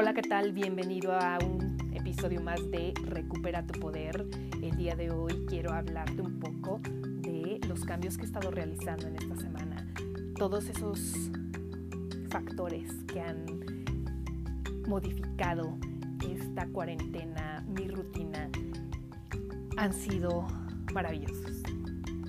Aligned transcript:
Hola, 0.00 0.14
¿qué 0.14 0.22
tal? 0.22 0.52
Bienvenido 0.52 1.12
a 1.12 1.38
un 1.44 1.76
episodio 1.92 2.40
más 2.40 2.60
de 2.70 2.94
Recupera 3.02 3.66
tu 3.66 3.80
Poder. 3.80 4.28
El 4.62 4.76
día 4.76 4.94
de 4.94 5.10
hoy 5.10 5.44
quiero 5.48 5.72
hablarte 5.72 6.22
un 6.22 6.38
poco 6.38 6.80
de 6.84 7.58
los 7.66 7.84
cambios 7.84 8.16
que 8.16 8.22
he 8.22 8.26
estado 8.26 8.52
realizando 8.52 9.08
en 9.08 9.16
esta 9.16 9.34
semana. 9.34 9.92
Todos 10.36 10.68
esos 10.68 11.32
factores 12.30 12.92
que 13.12 13.20
han 13.20 13.44
modificado 14.86 15.76
esta 16.30 16.68
cuarentena, 16.68 17.64
mi 17.66 17.88
rutina, 17.88 18.48
han 19.78 19.92
sido 19.92 20.46
maravillosos. 20.94 21.60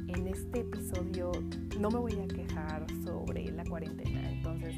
En 0.07 0.25
este 0.25 0.61
episodio 0.61 1.31
no 1.79 1.91
me 1.91 1.99
voy 1.99 2.19
a 2.19 2.27
quejar 2.27 2.87
sobre 3.05 3.51
la 3.51 3.63
cuarentena, 3.63 4.27
entonces 4.31 4.73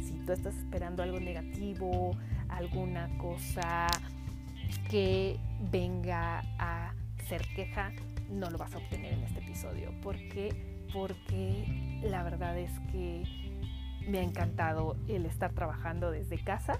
si 0.00 0.14
tú 0.24 0.32
estás 0.32 0.56
esperando 0.56 1.02
algo 1.02 1.18
negativo, 1.18 2.16
alguna 2.56 3.08
cosa 3.18 3.86
que 4.90 5.38
venga 5.70 6.42
a 6.58 6.94
ser 7.28 7.42
queja, 7.54 7.92
no 8.30 8.50
lo 8.50 8.58
vas 8.58 8.74
a 8.74 8.78
obtener 8.78 9.14
en 9.14 9.22
este 9.22 9.40
episodio. 9.40 9.92
¿Por 10.02 10.16
qué? 10.28 10.84
Porque 10.92 12.00
la 12.02 12.22
verdad 12.22 12.58
es 12.58 12.70
que 12.90 13.24
me 14.08 14.18
ha 14.18 14.22
encantado 14.22 14.96
el 15.08 15.26
estar 15.26 15.52
trabajando 15.52 16.10
desde 16.10 16.38
casa, 16.38 16.78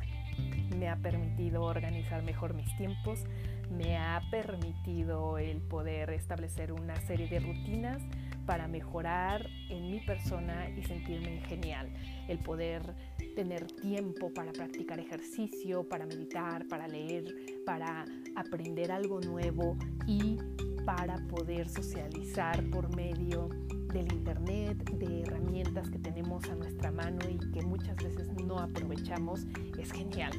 me 0.77 0.89
ha 0.89 0.97
permitido 0.97 1.63
organizar 1.63 2.23
mejor 2.23 2.55
mis 2.55 2.75
tiempos, 2.77 3.25
me 3.71 3.97
ha 3.97 4.23
permitido 4.31 5.39
el 5.39 5.61
poder 5.61 6.11
establecer 6.11 6.73
una 6.73 6.97
serie 6.97 7.29
de 7.29 7.41
rutinas 7.41 8.03
para 8.47 8.69
mejorar 8.69 9.49
en 9.69 9.91
mi 9.91 10.01
persona 10.01 10.71
y 10.71 10.83
sentirme 10.83 11.41
genial, 11.49 11.93
el 12.29 12.39
poder 12.39 12.95
tener 13.35 13.67
tiempo 13.67 14.33
para 14.33 14.53
practicar 14.53 14.99
ejercicio, 14.99 15.87
para 15.89 16.07
meditar, 16.07 16.67
para 16.69 16.89
leer, 16.89 17.35
para 17.67 18.05
aprender 18.37 18.93
algo 18.93 19.21
nuevo 19.21 19.77
y 20.07 20.39
para 20.85 21.17
poder 21.29 21.69
socializar 21.69 22.63
por 22.71 22.95
medio 22.95 23.49
del 23.93 24.13
Internet, 24.13 24.91
de 24.93 25.23
herramientas 25.23 25.91
que 25.91 25.99
tenemos 25.99 26.49
a 26.49 26.55
nuestra 26.55 26.93
mano 26.93 27.19
y 27.29 27.39
que 27.53 27.63
muchas 27.63 27.97
veces 27.97 28.29
no 28.45 28.59
aprovechamos, 28.59 29.47
es 29.79 29.91
genial. 29.93 30.33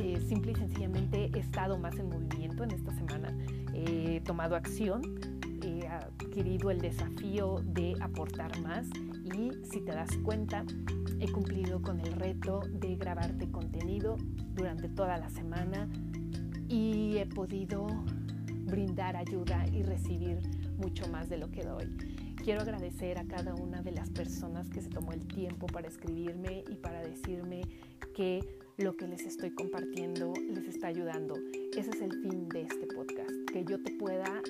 Eh, 0.00 0.20
simple 0.26 0.52
y 0.52 0.54
sencillamente 0.54 1.30
he 1.34 1.38
estado 1.38 1.78
más 1.78 1.98
en 1.98 2.08
movimiento 2.08 2.64
en 2.64 2.72
esta 2.72 2.92
semana, 2.92 3.36
he 3.74 4.20
tomado 4.20 4.56
acción, 4.56 5.02
he 5.62 5.86
adquirido 5.86 6.70
el 6.70 6.80
desafío 6.80 7.60
de 7.64 7.94
aportar 8.00 8.60
más 8.60 8.86
y 9.24 9.50
si 9.64 9.80
te 9.80 9.92
das 9.92 10.16
cuenta, 10.24 10.64
he 11.20 11.30
cumplido 11.30 11.80
con 11.80 12.00
el 12.00 12.12
reto 12.12 12.60
de 12.68 12.96
grabarte 12.96 13.50
contenido 13.50 14.16
durante 14.54 14.88
toda 14.88 15.18
la 15.18 15.30
semana 15.30 15.88
y 16.68 17.16
he 17.18 17.26
podido 17.26 17.86
brindar 18.64 19.16
ayuda 19.16 19.66
y 19.68 19.82
recibir 19.82 20.40
mucho 20.78 21.08
más 21.08 21.28
de 21.28 21.38
lo 21.38 21.50
que 21.50 21.62
doy. 21.62 21.96
Quiero 22.42 22.62
agradecer 22.62 23.18
a 23.18 23.24
cada 23.24 23.54
una 23.54 23.82
de 23.82 23.92
las 23.92 24.10
personas 24.10 24.68
que 24.68 24.82
se 24.82 24.88
tomó 24.88 25.12
el 25.12 25.26
tiempo 25.28 25.66
para 25.66 25.86
escribirme 25.86 26.64
y 26.68 26.74
para 26.74 27.00
decirme 27.02 27.62
que 28.16 28.40
lo 28.78 28.96
que 28.96 29.06
les 29.06 29.22
estoy 29.22 29.50
compartiendo 29.50 30.32
les 30.34 30.66
está 30.66 30.88
ayudando. 30.88 31.34
Ese 31.76 31.90
es 31.90 32.00
el 32.00 32.12
fin 32.20 32.48
de 32.48 32.62
este 32.62 32.86
podcast, 32.86 33.30
que 33.52 33.64
yo 33.64 33.80
te 33.80 33.92
pueda 33.92 34.42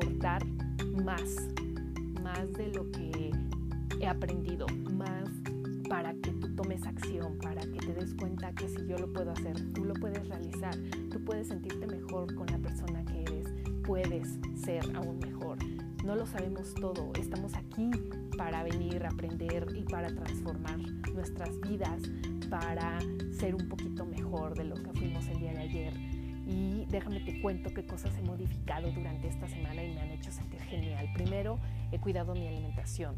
aportar 0.00 0.44
más, 1.04 1.36
más 2.22 2.52
de 2.54 2.68
lo 2.68 2.90
que 2.90 3.30
he 4.00 4.06
aprendido, 4.06 4.66
más 4.92 5.28
para 5.88 6.14
que 6.14 6.30
tú 6.32 6.54
tomes 6.54 6.86
acción, 6.86 7.36
para 7.38 7.60
que 7.60 7.78
te 7.78 7.92
des 7.92 8.14
cuenta 8.14 8.52
que 8.52 8.68
si 8.68 8.86
yo 8.86 8.96
lo 8.96 9.12
puedo 9.12 9.32
hacer, 9.32 9.72
tú 9.72 9.84
lo 9.84 9.94
puedes 9.94 10.26
realizar, 10.28 10.74
tú 11.10 11.22
puedes 11.24 11.48
sentirte 11.48 11.86
mejor 11.86 12.34
con 12.34 12.46
la 12.46 12.58
persona 12.58 13.04
que 13.04 13.22
eres, 13.22 13.48
puedes 13.84 14.38
ser 14.54 14.84
aún 14.96 15.18
mejor. 15.18 15.58
No 16.04 16.14
lo 16.14 16.26
sabemos 16.26 16.74
todo, 16.74 17.12
estamos 17.18 17.54
aquí 17.54 17.90
para 18.38 18.62
venir 18.62 19.04
a 19.04 19.10
aprender 19.10 19.66
y 19.76 19.82
para 19.82 20.08
transformar 20.08 20.78
nuestras 21.12 21.60
vidas, 21.60 22.02
para 22.48 22.98
ser 23.32 23.54
un 23.54 23.68
poquito 23.68 24.06
mejor 24.06 24.56
de 24.56 24.64
lo 24.64 24.76
que 24.76 24.92
fuimos 24.92 25.26
el 25.28 25.40
día 25.40 25.52
de 25.52 25.58
ayer. 25.58 26.19
Y 26.50 26.84
déjame 26.86 27.20
te 27.20 27.40
cuento 27.40 27.72
qué 27.72 27.86
cosas 27.86 28.16
he 28.18 28.22
modificado 28.22 28.90
durante 28.90 29.28
esta 29.28 29.48
semana 29.48 29.84
y 29.84 29.94
me 29.94 30.00
han 30.00 30.10
hecho 30.10 30.32
sentir 30.32 30.60
genial. 30.62 31.08
Primero, 31.14 31.58
he 31.92 31.98
cuidado 31.98 32.34
mi 32.34 32.48
alimentación 32.48 33.16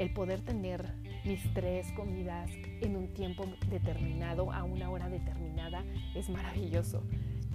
el 0.00 0.10
poder 0.14 0.40
tener 0.40 0.94
mis 1.24 1.42
tres 1.52 1.92
comidas 1.92 2.50
en 2.80 2.96
un 2.96 3.12
tiempo 3.12 3.44
determinado, 3.68 4.50
a 4.50 4.64
una 4.64 4.90
hora 4.90 5.10
determinada, 5.10 5.84
es 6.14 6.30
maravilloso. 6.30 7.02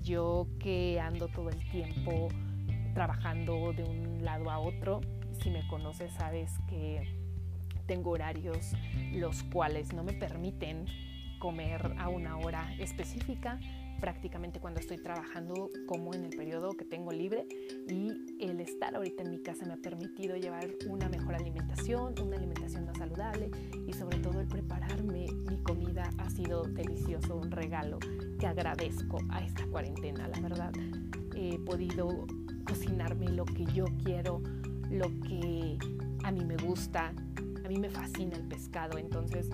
Yo 0.03 0.48
que 0.59 1.00
ando 1.00 1.28
todo 1.28 1.50
el 1.50 1.58
tiempo 1.72 2.28
trabajando 2.94 3.74
de 3.74 3.84
un 3.84 4.24
lado 4.24 4.52
a 4.52 4.59
otro, 4.59 5.02
si 5.42 5.50
me 5.50 5.68
conoces 5.68 6.14
sabes 6.14 6.52
que 6.70 7.08
tengo 7.88 8.12
horarios 8.12 8.74
los 9.12 9.42
cuales 9.44 9.94
no 9.94 10.03
me 10.03 10.14
permiten 10.14 10.86
comer 11.40 11.96
a 11.97 12.09
una 12.09 12.38
hora 12.38 12.74
específica 12.80 13.59
prácticamente 14.05 14.59
cuando 14.59 14.79
estoy 14.79 14.97
trabajando 14.97 15.71
como 15.88 16.13
en 16.13 16.25
el 16.25 16.29
periodo 16.29 16.73
que 16.73 16.85
tengo 16.85 17.11
libre 17.11 17.47
y 17.88 18.11
el 18.39 18.59
estar 18.59 18.95
ahorita 18.95 19.23
en 19.23 19.31
mi 19.31 19.39
casa 19.39 19.66
me 19.66 19.73
ha 19.73 19.77
permitido 19.77 20.35
llevar 20.38 20.69
una 20.88 21.09
mejor 21.09 21.33
alimentación, 21.33 22.13
una 22.21 22.38
alimentación 22.38 22.85
más 22.85 22.99
saludable 22.99 23.49
y 23.88 23.93
sobre 23.93 24.19
todo 24.19 24.41
el 24.41 24.47
prepararme 24.47 25.25
mi 25.49 25.57
comida 25.63 26.07
ha 26.19 26.29
sido 26.29 26.66
delicioso, 26.66 27.35
un 27.35 27.49
regalo 27.49 27.97
que 28.38 28.45
agradezco 28.45 29.17
a 29.29 29.43
esta 29.43 29.66
cuarentena, 29.66 30.27
la 30.27 30.39
verdad. 30.39 30.72
He 31.35 31.57
podido 31.57 32.27
cocinarme 32.63 33.29
lo 33.29 33.45
que 33.45 33.66
yo 33.73 33.85
quiero, 34.03 34.39
lo 34.91 35.07
que 35.22 35.79
a 36.23 36.31
mí 36.31 36.45
me 36.45 36.57
gusta, 36.57 37.11
a 37.63 37.67
mí 37.67 37.79
me 37.79 37.89
fascina 37.89 38.35
el 38.37 38.43
pescado, 38.43 38.99
entonces 38.99 39.49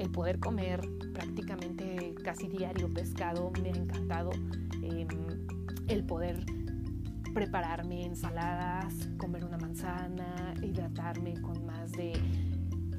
el 0.00 0.10
poder 0.10 0.40
comer 0.40 0.80
prácticamente 1.12 2.14
casi 2.24 2.48
diario 2.48 2.88
pescado 2.92 3.52
me 3.62 3.68
ha 3.68 3.76
encantado. 3.76 4.30
Em, 4.82 5.08
el 5.88 6.04
poder 6.04 6.44
prepararme 7.34 8.06
ensaladas, 8.06 8.94
comer 9.18 9.44
una 9.44 9.58
manzana, 9.58 10.54
hidratarme 10.62 11.34
con 11.42 11.66
más 11.66 11.92
de 11.92 12.12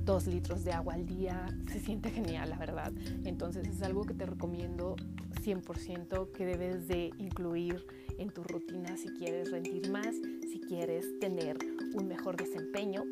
dos 0.05 0.27
litros 0.27 0.63
de 0.63 0.73
agua 0.73 0.93
al 0.93 1.05
día, 1.05 1.47
se 1.71 1.79
siente 1.79 2.11
genial, 2.11 2.49
la 2.49 2.57
verdad. 2.57 2.93
Entonces 3.25 3.67
es 3.67 3.81
algo 3.81 4.03
que 4.03 4.13
te 4.13 4.25
recomiendo 4.25 4.95
100% 5.43 6.31
que 6.31 6.45
debes 6.45 6.87
de 6.87 7.11
incluir 7.17 7.83
en 8.19 8.29
tu 8.29 8.43
rutina 8.43 8.95
si 8.95 9.09
quieres 9.09 9.51
rendir 9.51 9.89
más, 9.89 10.15
si 10.51 10.59
quieres 10.59 11.19
tener 11.19 11.57
un 11.95 12.07
mejor 12.07 12.37
desempeño. 12.37 13.03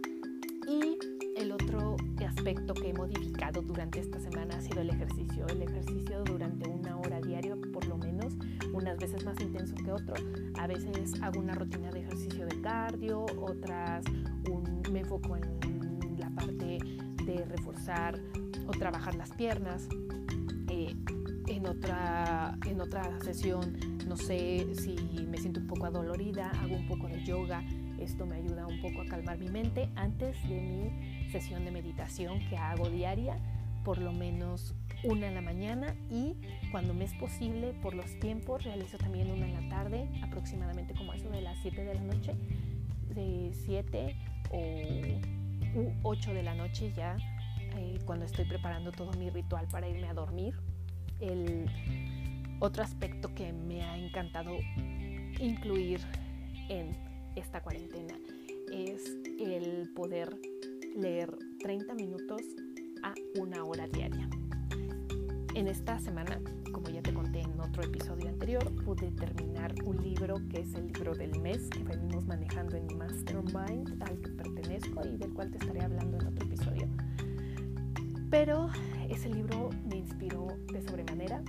Y 0.68 1.19
el 1.40 1.54
otro 1.54 1.96
aspecto 2.28 2.74
que 2.74 2.90
he 2.90 2.94
modificado 2.94 3.62
durante 3.62 4.00
esta 4.00 4.20
semana 4.20 4.58
ha 4.58 4.62
sido 4.62 4.82
el 4.82 4.90
ejercicio. 4.90 5.48
El 5.48 5.62
ejercicio 5.62 6.24
durante 6.26 6.70
una 6.70 6.98
hora 6.98 7.22
diaria, 7.22 7.56
por 7.74 7.86
lo 7.88 7.98
menos, 7.98 8.34
unas 8.74 8.98
veces 8.98 9.24
más 9.26 9.40
intenso 9.40 9.76
que 9.76 9.92
otro. 9.92 10.16
A 10.58 10.68
veces 10.68 11.14
hago 11.22 11.40
una 11.40 11.56
rutina 11.56 11.90
de 11.92 12.02
ejercicio 12.02 12.46
de 12.46 12.62
cardio, 12.62 13.26
otras 13.42 14.04
me 14.92 15.00
enfoco 15.00 15.38
en 15.38 16.18
la 16.18 16.30
parte 16.32 16.80
de 17.26 17.46
reforzar 17.46 18.20
o 18.68 18.72
trabajar 18.72 19.16
las 19.16 19.32
piernas. 19.32 19.88
Eh, 20.68 20.96
en, 21.48 21.66
otra, 21.66 22.58
en 22.66 22.82
otra 22.82 23.20
sesión, 23.22 23.78
no 24.08 24.18
sé 24.18 24.68
si 24.76 24.96
me 25.28 25.38
siento 25.38 25.62
un 25.62 25.68
poco 25.68 25.86
adolorida, 25.86 26.52
hago 26.62 26.76
un 26.76 26.88
poco 26.88 27.08
de 27.08 27.24
yoga. 27.24 27.64
Esto 28.00 28.26
me 28.26 28.36
ayuda 28.36 28.66
un 28.66 28.82
poco 28.82 29.02
a 29.02 29.06
calmar 29.06 29.38
mi 29.38 29.50
mente 29.50 29.90
antes 29.96 30.42
de 30.48 30.62
mi 30.62 31.30
sesión 31.32 31.66
de 31.66 31.72
meditación 31.72 32.40
que 32.50 32.58
hago 32.58 32.90
diaria, 32.90 33.38
por 33.84 33.98
lo 34.00 34.12
menos 34.12 34.74
una 35.04 35.28
en 35.28 35.36
la 35.36 35.42
mañana 35.42 35.96
y 36.10 36.36
cuando 36.72 36.94
me 36.94 37.06
es 37.06 37.14
posible 37.14 37.74
por 37.82 37.94
los 37.94 38.20
tiempos 38.20 38.64
realizo 38.64 38.98
también 38.98 39.32
una 39.32 39.46
en 39.46 39.54
la 39.54 39.70
tarde, 39.70 40.10
aproximadamente 40.22 40.94
como 40.94 41.14
eso 41.14 41.30
de 41.30 41.42
las 41.42 41.58
7 41.62 41.84
de 41.84 41.94
la 41.94 42.02
noche, 42.02 42.36
de 43.16 43.52
7 43.66 44.16
o 44.52 45.94
8 46.04 46.34
de 46.34 46.44
la 46.44 46.56
noche 46.56 46.92
ya 46.96 47.18
eh, 47.78 48.00
cuando 48.06 48.26
estoy 48.26 48.46
preparando 48.46 48.92
todo 48.92 49.12
mi 49.14 49.30
ritual 49.30 49.68
para 49.68 49.88
irme 49.88 50.08
a 50.08 50.14
dormir. 50.14 50.56
El 51.20 51.66
otro 52.60 52.84
aspecto 52.84 53.34
que 53.36 53.54
me 53.54 53.84
ha 53.84 53.98
encantado 53.98 54.58
incluir 55.40 56.02
en 56.70 57.09
esta 57.40 57.62
cuarentena 57.62 58.14
es 58.72 59.18
el 59.40 59.90
poder 59.96 60.38
leer 60.96 61.36
30 61.60 61.94
minutos 61.96 62.42
a 63.02 63.14
una 63.40 63.64
hora 63.64 63.88
diaria. 63.88 64.30
En 65.56 65.68
esta 65.68 66.00
semana, 66.00 66.40
como 66.72 66.90
ya 66.90 67.02
te 67.02 67.14
conté 67.14 67.42
en 67.42 67.60
otro 67.60 67.84
episodio 67.84 68.30
anterior, 68.30 68.64
pude 68.84 69.12
terminar 69.12 69.74
un 69.86 70.02
libro 70.04 70.36
que 70.50 70.62
es 70.62 70.74
el 70.76 70.88
libro 70.88 71.16
del 71.16 71.40
mes 71.40 71.70
que 71.70 71.84
venimos 71.84 72.26
manejando 72.28 72.76
en 72.76 72.88
mi 72.88 72.96
Mastermind 72.96 74.04
al 74.04 74.20
que 74.20 74.30
pertenezco 74.32 75.08
y 75.08 75.18
del 75.18 75.34
cual 75.34 75.52
te 75.52 75.58
estaré 75.58 75.82
hablando 75.82 76.18
en 76.20 76.28
otro 76.28 76.46
episodio. 76.46 76.88
Pero 78.30 78.70
ese 79.10 79.30
libro 79.30 79.70
me 79.90 79.98
inspiró 79.98 80.48
de 80.72 80.82
sobremanera. 80.82 81.42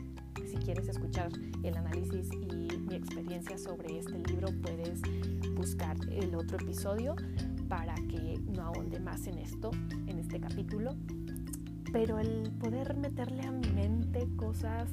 si 0.47 0.57
quieres 0.57 0.89
escuchar 0.89 1.31
el 1.63 1.77
análisis 1.77 2.29
y 2.33 2.60
mi 3.01 3.07
experiencia 3.07 3.57
sobre 3.57 3.99
este 3.99 4.19
libro, 4.19 4.49
puedes 4.61 5.01
buscar 5.55 5.97
el 6.11 6.35
otro 6.35 6.59
episodio 6.59 7.17
para 7.69 7.95
que 7.95 8.39
no 8.55 8.63
ahonde 8.63 9.01
más 9.01 9.27
en 9.27 9.39
esto, 9.39 9.71
en 10.07 10.19
este 10.19 10.39
capítulo. 10.39 10.95
Pero 11.93 12.19
el 12.19 12.53
poder 12.61 12.95
meterle 12.97 13.43
a 13.47 13.53
mi 13.53 13.69
mente 13.71 14.29
cosas 14.37 14.91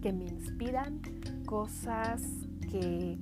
que 0.00 0.12
me 0.12 0.26
inspiran, 0.26 1.00
cosas 1.44 2.22
que 2.70 3.18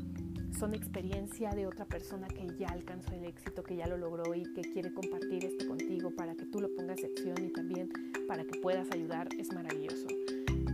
son 0.59 0.75
experiencia 0.75 1.51
de 1.51 1.67
otra 1.67 1.87
persona 1.87 2.29
que 2.29 2.47
ya 2.59 2.69
alcanzó 2.69 3.15
el 3.15 3.25
éxito, 3.25 3.63
que 3.63 3.77
ya 3.77 3.87
lo 3.87 3.97
logró 3.97 4.35
y 4.35 4.43
que 4.53 4.61
quiere 4.61 4.93
compartir 4.93 5.45
esto 5.45 5.67
contigo 5.67 6.11
para 6.11 6.35
que 6.35 6.45
tú 6.47 6.61
lo 6.61 6.69
pongas 6.75 6.99
en 6.99 7.07
acción 7.07 7.45
y 7.45 7.51
también 7.51 7.89
para 8.27 8.45
que 8.45 8.61
puedas 8.61 8.91
ayudar, 8.93 9.29
es 9.39 9.53
maravilloso. 9.55 10.07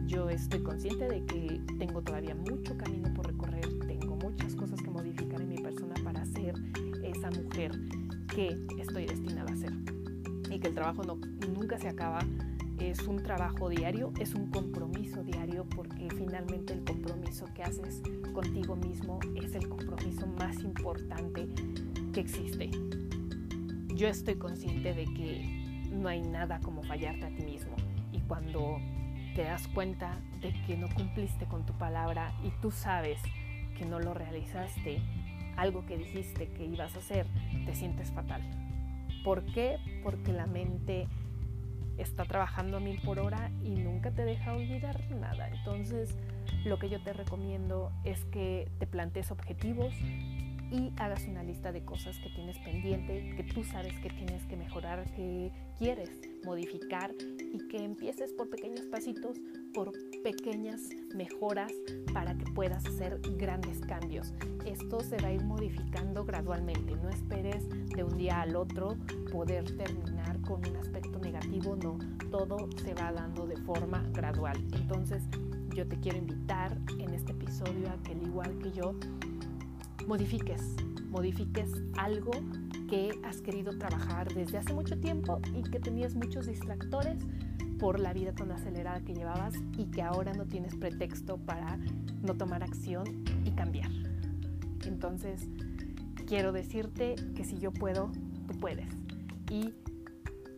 Yo 0.06 0.28
estoy 0.28 0.62
consciente 0.62 1.08
de 1.08 1.24
que 1.24 1.60
tengo 1.78 2.02
todavía 2.02 2.34
mucho 2.34 2.73
mujer 7.54 7.70
que 8.34 8.56
estoy 8.80 9.06
destinada 9.06 9.52
a 9.52 9.56
ser. 9.56 9.72
Y 10.50 10.58
que 10.58 10.68
el 10.68 10.74
trabajo 10.74 11.02
no, 11.04 11.16
nunca 11.52 11.78
se 11.78 11.88
acaba, 11.88 12.20
es 12.80 13.00
un 13.06 13.22
trabajo 13.22 13.68
diario, 13.68 14.12
es 14.18 14.34
un 14.34 14.50
compromiso 14.50 15.22
diario 15.22 15.64
porque 15.74 16.08
finalmente 16.10 16.72
el 16.72 16.84
compromiso 16.84 17.46
que 17.54 17.62
haces 17.62 18.02
contigo 18.32 18.74
mismo 18.74 19.20
es 19.36 19.54
el 19.54 19.68
compromiso 19.68 20.26
más 20.26 20.60
importante 20.62 21.48
que 22.12 22.20
existe. 22.20 22.70
Yo 23.94 24.08
estoy 24.08 24.34
consciente 24.34 24.92
de 24.92 25.04
que 25.04 25.88
no 25.92 26.08
hay 26.08 26.22
nada 26.22 26.58
como 26.60 26.82
fallarte 26.82 27.26
a 27.26 27.28
ti 27.28 27.44
mismo 27.44 27.76
y 28.10 28.18
cuando 28.20 28.78
te 29.36 29.42
das 29.42 29.68
cuenta 29.68 30.18
de 30.40 30.52
que 30.66 30.76
no 30.76 30.88
cumpliste 30.88 31.46
con 31.46 31.64
tu 31.64 31.72
palabra 31.74 32.32
y 32.44 32.50
tú 32.60 32.72
sabes 32.72 33.20
que 33.78 33.84
no 33.84 34.00
lo 34.00 34.14
realizaste, 34.14 35.00
algo 35.56 35.86
que 35.86 35.96
dijiste 35.96 36.48
que 36.48 36.64
ibas 36.64 36.94
a 36.94 36.98
hacer, 36.98 37.26
te 37.66 37.74
sientes 37.74 38.12
fatal. 38.12 38.42
¿Por 39.24 39.44
qué? 39.52 39.78
Porque 40.02 40.32
la 40.32 40.46
mente 40.46 41.06
está 41.98 42.24
trabajando 42.24 42.76
a 42.76 42.80
mil 42.80 43.00
por 43.00 43.18
hora 43.18 43.50
y 43.62 43.70
nunca 43.70 44.10
te 44.10 44.24
deja 44.24 44.52
olvidar 44.54 45.00
nada. 45.12 45.48
Entonces, 45.48 46.16
lo 46.64 46.78
que 46.78 46.88
yo 46.88 47.00
te 47.02 47.12
recomiendo 47.12 47.92
es 48.04 48.24
que 48.26 48.68
te 48.78 48.86
plantees 48.86 49.30
objetivos 49.30 49.94
y 50.70 50.92
hagas 50.96 51.26
una 51.26 51.42
lista 51.42 51.72
de 51.72 51.84
cosas 51.84 52.18
que 52.18 52.30
tienes 52.30 52.58
pendiente, 52.58 53.34
que 53.36 53.44
tú 53.44 53.64
sabes 53.64 53.98
que 54.00 54.10
tienes 54.10 54.44
que 54.46 54.56
mejorar, 54.56 55.04
que 55.14 55.50
quieres 55.78 56.10
modificar 56.44 57.12
y 57.52 57.68
que 57.68 57.84
empieces 57.84 58.32
por 58.32 58.50
pequeños 58.50 58.86
pasitos, 58.86 59.38
por 59.72 59.92
pequeñas 60.22 60.90
mejoras 61.14 61.72
para 62.12 62.36
que 62.36 62.44
puedas 62.52 62.84
hacer 62.86 63.20
grandes 63.36 63.80
cambios. 63.80 64.32
Esto 64.64 65.00
se 65.00 65.16
va 65.18 65.28
a 65.28 65.32
ir 65.32 65.42
modificando 65.42 66.24
gradualmente. 66.24 66.96
No 66.96 67.10
esperes 67.10 67.68
de 67.68 68.04
un 68.04 68.16
día 68.16 68.40
al 68.40 68.56
otro 68.56 68.96
poder 69.30 69.64
terminar 69.76 70.40
con 70.42 70.66
un 70.66 70.76
aspecto 70.76 71.18
negativo, 71.18 71.76
no, 71.76 71.98
todo 72.30 72.68
se 72.82 72.94
va 72.94 73.12
dando 73.12 73.46
de 73.46 73.56
forma 73.58 74.02
gradual. 74.12 74.56
Entonces, 74.74 75.22
yo 75.74 75.86
te 75.86 75.98
quiero 75.98 76.18
invitar 76.18 76.78
en 77.00 77.12
este 77.14 77.32
episodio 77.32 77.90
a 77.90 78.02
que 78.02 78.12
al 78.12 78.22
igual 78.22 78.58
que 78.58 78.70
yo 78.70 78.94
modifiques, 80.06 80.62
modifiques 81.08 81.70
algo 81.96 82.32
que 82.88 83.18
has 83.24 83.40
querido 83.40 83.76
trabajar 83.78 84.32
desde 84.32 84.58
hace 84.58 84.74
mucho 84.74 84.98
tiempo 84.98 85.40
y 85.54 85.62
que 85.62 85.80
tenías 85.80 86.14
muchos 86.14 86.46
distractores 86.46 87.18
por 87.78 87.98
la 87.98 88.12
vida 88.12 88.32
tan 88.32 88.50
acelerada 88.52 89.00
que 89.00 89.14
llevabas 89.14 89.54
y 89.76 89.86
que 89.86 90.02
ahora 90.02 90.32
no 90.32 90.46
tienes 90.46 90.74
pretexto 90.74 91.38
para 91.38 91.78
no 92.22 92.34
tomar 92.36 92.62
acción 92.62 93.24
y 93.44 93.50
cambiar. 93.50 93.90
Entonces, 94.86 95.48
quiero 96.26 96.52
decirte 96.52 97.16
que 97.34 97.44
si 97.44 97.58
yo 97.58 97.72
puedo, 97.72 98.10
tú 98.46 98.58
puedes 98.58 98.88
y 99.50 99.72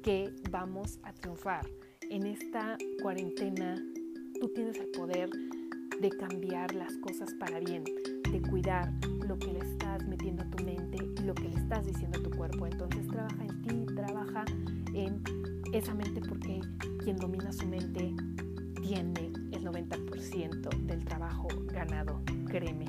que 0.03 0.33
vamos 0.51 0.99
a 1.03 1.13
triunfar. 1.13 1.67
En 2.11 2.27
esta 2.27 2.77
cuarentena 3.03 3.75
tú 4.41 4.49
tienes 4.55 4.79
el 4.79 4.89
poder 4.91 5.31
de 6.01 6.11
cambiar 6.11 6.75
las 6.75 6.97
cosas 6.99 7.33
para 7.35 7.59
bien, 7.59 7.85
de 8.31 8.43
cuidar 8.43 8.93
lo 9.27 9.39
que 9.39 9.53
le 9.53 9.59
estás 9.59 10.07
metiendo 10.07 10.43
a 10.43 10.47
tu 10.51 10.65
mente 10.65 10.99
y 10.99 11.23
lo 11.25 11.35
que 11.35 11.49
le 11.49 11.57
estás 11.57 11.85
diciendo 11.85 12.19
a 12.19 12.23
tu 12.23 12.31
cuerpo. 12.31 12.67
Entonces 12.67 13.07
trabaja 13.09 13.45
en 13.45 13.63
ti, 13.63 13.95
trabaja 13.95 14.45
en 14.95 15.23
esa 15.73 15.95
mente 15.95 16.21
porque 16.21 16.61
quien 17.03 17.17
domina 17.17 17.53
su 17.53 17.67
mente 17.67 18.15
tiene 18.81 19.33
el 19.53 19.65
90% 19.65 20.87
del 20.87 21.05
trabajo 21.05 21.49
ganado, 21.67 22.23
créeme. 22.47 22.87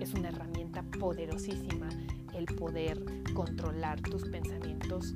Es 0.00 0.14
una 0.14 0.28
herramienta 0.28 0.82
poderosísima 0.98 1.88
el 2.34 2.44
poder 2.44 3.04
controlar 3.34 4.00
tus 4.00 4.28
pensamientos. 4.28 5.14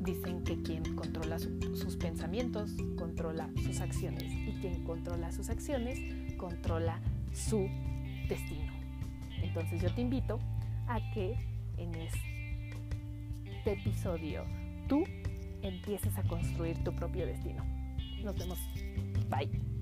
Dicen 0.00 0.44
que 0.44 0.60
quien 0.62 0.94
controla 0.94 1.38
sus 1.38 1.96
pensamientos 1.96 2.72
controla 2.98 3.48
sus 3.64 3.80
acciones 3.80 4.30
y 4.30 4.52
quien 4.60 4.84
controla 4.84 5.32
sus 5.32 5.48
acciones 5.48 5.98
controla 6.36 7.00
su 7.32 7.66
destino. 8.28 8.73
Entonces 9.54 9.80
yo 9.80 9.94
te 9.94 10.00
invito 10.00 10.40
a 10.88 10.98
que 11.12 11.36
en 11.76 11.94
este 11.94 13.72
episodio 13.72 14.42
tú 14.88 15.04
empieces 15.62 16.18
a 16.18 16.24
construir 16.24 16.82
tu 16.82 16.92
propio 16.92 17.24
destino. 17.24 17.64
Nos 18.24 18.36
vemos. 18.36 18.58
Bye. 19.30 19.73